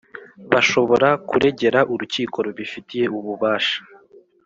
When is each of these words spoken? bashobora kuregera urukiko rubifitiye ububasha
bashobora 0.51 1.09
kuregera 1.29 1.79
urukiko 1.93 2.37
rubifitiye 2.45 3.05
ububasha 3.17 3.79